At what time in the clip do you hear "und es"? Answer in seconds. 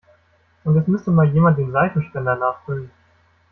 0.63-0.87